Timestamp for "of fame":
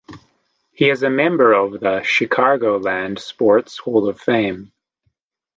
4.09-4.71